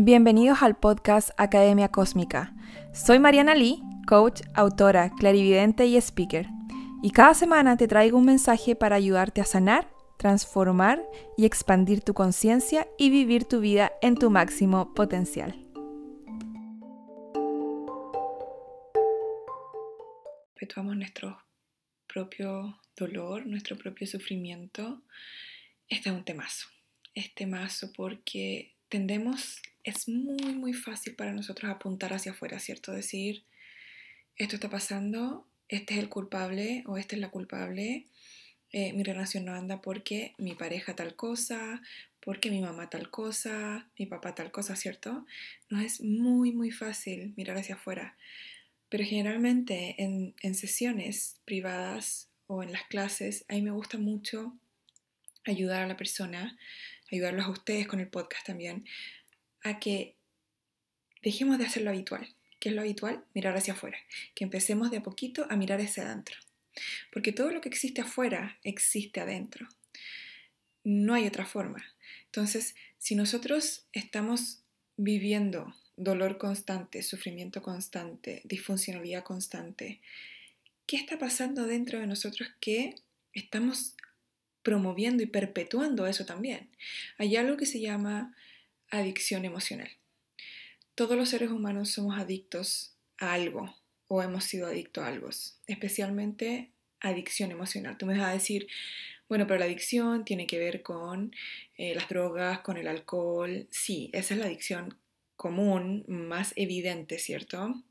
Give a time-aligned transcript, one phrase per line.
[0.00, 2.54] Bienvenidos al podcast Academia Cósmica.
[2.94, 6.46] Soy Mariana Lee, coach, autora, clarividente y speaker.
[7.02, 11.02] Y cada semana te traigo un mensaje para ayudarte a sanar, transformar
[11.36, 15.66] y expandir tu conciencia y vivir tu vida en tu máximo potencial.
[20.54, 21.42] Perpetuamos nuestro
[22.06, 25.02] propio dolor, nuestro propio sufrimiento.
[25.88, 26.68] Este es un temazo.
[27.14, 32.92] Es temazo porque tendemos es muy, muy fácil para nosotros apuntar hacia afuera, ¿cierto?
[32.92, 33.44] Decir,
[34.36, 38.06] esto está pasando, este es el culpable o esta es la culpable,
[38.70, 41.80] eh, mi relación no anda porque mi pareja tal cosa,
[42.20, 45.24] porque mi mamá tal cosa, mi papá tal cosa, ¿cierto?
[45.70, 48.16] No es muy, muy fácil mirar hacia afuera.
[48.90, 54.54] Pero generalmente en, en sesiones privadas o en las clases, a mí me gusta mucho
[55.44, 56.58] ayudar a la persona,
[57.10, 58.84] ayudarlos a ustedes con el podcast también,
[59.62, 60.16] a que
[61.22, 62.28] dejemos de hacer lo habitual.
[62.60, 63.24] ¿Qué es lo habitual?
[63.34, 63.98] Mirar hacia afuera.
[64.34, 66.36] Que empecemos de a poquito a mirar hacia adentro.
[67.12, 69.68] Porque todo lo que existe afuera existe adentro.
[70.84, 71.84] No hay otra forma.
[72.26, 74.62] Entonces, si nosotros estamos
[74.96, 80.00] viviendo dolor constante, sufrimiento constante, disfuncionalidad constante,
[80.86, 82.94] ¿qué está pasando dentro de nosotros que
[83.32, 83.94] estamos
[84.62, 86.68] promoviendo y perpetuando eso también?
[87.18, 88.34] Hay algo que se llama
[88.90, 89.90] adicción emocional.
[90.94, 93.74] Todos los seres humanos somos adictos a algo
[94.08, 95.28] o hemos sido adictos a algo,
[95.66, 97.96] especialmente adicción emocional.
[97.98, 98.66] Tú me vas a decir,
[99.28, 101.34] bueno, pero la adicción tiene que ver con
[101.76, 103.68] eh, las drogas, con el alcohol.
[103.70, 104.98] Sí, esa es la adicción
[105.36, 107.82] común, más evidente, ¿cierto?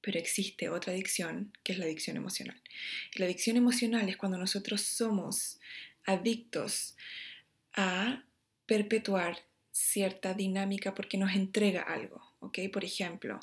[0.00, 2.60] Pero existe otra adicción, que es la adicción emocional.
[3.14, 5.60] la adicción emocional es cuando nosotros somos
[6.04, 6.96] adictos
[7.74, 8.24] a
[8.66, 9.38] perpetuar
[9.76, 12.22] cierta dinámica porque nos entrega algo.
[12.40, 12.58] ¿ok?
[12.72, 13.40] Por ejemplo,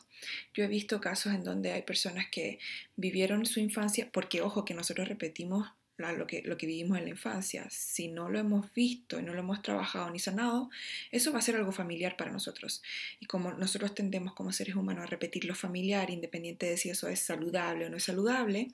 [0.54, 2.60] yo he visto casos en donde hay personas que
[2.96, 5.68] vivieron su infancia, porque ojo que nosotros repetimos
[5.98, 7.68] lo que, lo que vivimos en la infancia.
[7.70, 10.70] Si no lo hemos visto y no lo hemos trabajado ni sanado,
[11.12, 12.82] eso va a ser algo familiar para nosotros.
[13.20, 17.08] Y como nosotros tendemos como seres humanos a repetir lo familiar, independiente de si eso
[17.08, 18.72] es saludable o no es saludable,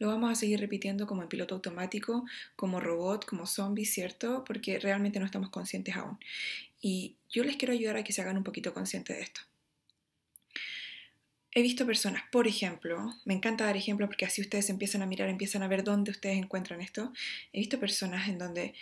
[0.00, 2.24] lo vamos a seguir repitiendo como en piloto automático,
[2.56, 4.44] como robot, como zombie, ¿cierto?
[4.44, 6.18] Porque realmente no estamos conscientes aún.
[6.80, 9.40] Y yo les quiero ayudar a que se hagan un poquito conscientes de esto.
[11.52, 15.28] He visto personas, por ejemplo, me encanta dar ejemplos porque así ustedes empiezan a mirar,
[15.28, 17.12] empiezan a ver dónde ustedes encuentran esto.
[17.52, 18.74] He visto personas en donde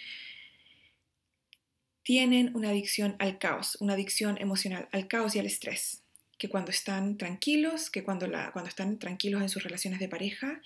[2.03, 6.03] tienen una adicción al caos, una adicción emocional al caos y al estrés,
[6.37, 10.61] que cuando están tranquilos, que cuando, cuando están tranquilos en sus relaciones de pareja,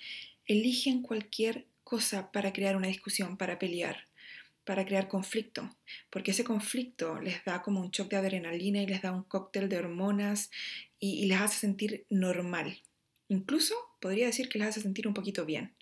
[0.46, 4.06] eligen cualquier cosa para crear una discusión, para pelear,
[4.64, 5.68] para crear conflicto,
[6.10, 9.68] porque ese conflicto les da como un shock de adrenalina y les da un cóctel
[9.68, 10.50] de hormonas
[10.98, 12.80] y, les hace sentir normal.
[13.28, 15.74] Incluso podría decir que les hace sentir un poquito bien,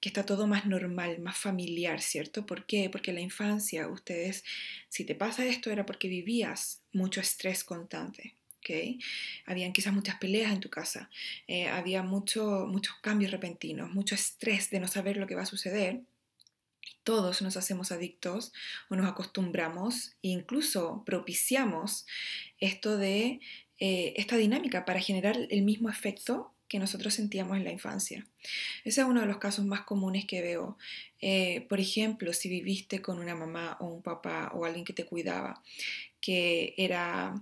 [0.00, 2.46] que está todo más normal, más familiar, ¿cierto?
[2.46, 2.90] ¿Por qué?
[2.90, 4.44] Porque en la infancia ustedes,
[4.88, 8.34] si te pasa esto era porque vivías mucho estrés constante.
[8.58, 8.98] ¿Okay?
[9.44, 11.08] Habían quizás muchas peleas en tu casa,
[11.46, 15.46] eh, había mucho, muchos cambios repentinos, mucho estrés de no saber lo que va a
[15.46, 16.02] suceder
[17.02, 18.52] todos nos hacemos adictos
[18.88, 22.06] o nos acostumbramos e incluso propiciamos
[22.58, 23.40] esto de
[23.78, 28.26] eh, esta dinámica para generar el mismo efecto que nosotros sentíamos en la infancia.
[28.84, 30.78] Ese es uno de los casos más comunes que veo.
[31.20, 35.06] Eh, por ejemplo, si viviste con una mamá o un papá o alguien que te
[35.06, 35.62] cuidaba,
[36.20, 37.40] que era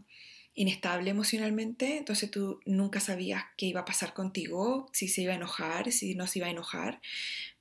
[0.55, 5.37] inestable emocionalmente, entonces tú nunca sabías qué iba a pasar contigo, si se iba a
[5.37, 7.01] enojar, si no se iba a enojar,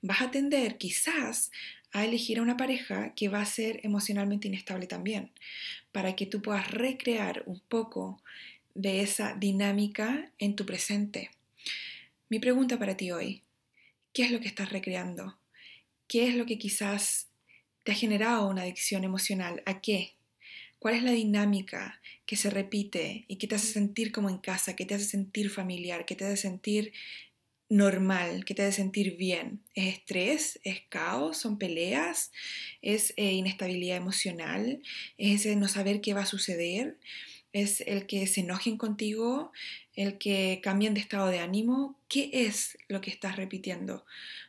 [0.01, 1.51] vas a tender quizás
[1.91, 5.31] a elegir a una pareja que va a ser emocionalmente inestable también,
[5.91, 8.21] para que tú puedas recrear un poco
[8.75, 11.31] de esa dinámica en tu presente.
[12.29, 13.43] Mi pregunta para ti hoy,
[14.11, 15.37] ¿qué es lo que estás recreando?
[16.07, 17.27] ¿Qué es lo que quizás
[17.83, 19.61] te ha generado una adicción emocional?
[19.65, 20.13] ¿A qué?
[20.83, 24.75] ¿Cuál es la dinámica que se repite y que te hace sentir como en casa,
[24.75, 26.91] que te hace sentir familiar, que te hace sentir
[27.69, 29.61] normal, que te hace sentir bien.
[29.75, 30.59] ¿Es estrés?
[30.65, 31.37] ¿Es caos?
[31.37, 32.33] ¿Son peleas?
[32.81, 34.81] ¿Es eh, inestabilidad emocional?
[35.17, 36.97] ¿Es no saber qué va a suceder?
[37.53, 39.53] ¿Es el que se enojen contigo?
[39.95, 41.97] ¿El que cambien de estado de ánimo?
[42.09, 44.05] ¿Qué es lo que estás repitiendo?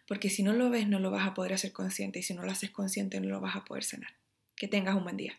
[0.08, 2.42] Porque si no lo ves no lo vas a poder hacer consciente y si no
[2.42, 4.16] lo haces consciente no lo vas a poder sanar.
[4.56, 5.38] Que tengas un buen día.